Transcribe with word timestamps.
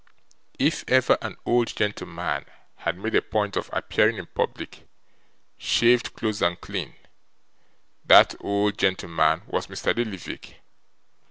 If 0.57 0.83
ever 0.87 1.15
an 1.21 1.37
old 1.45 1.75
gentleman 1.75 2.47
had 2.77 2.97
made 2.97 3.13
a 3.13 3.21
point 3.21 3.55
of 3.55 3.69
appearing 3.71 4.17
in 4.17 4.25
public, 4.25 4.87
shaved 5.59 6.15
close 6.15 6.41
and 6.41 6.59
clean, 6.59 6.95
that 8.05 8.33
old 8.39 8.79
gentleman 8.79 9.43
was 9.45 9.67
Mr. 9.67 9.95
Lillyvick. 9.95 10.55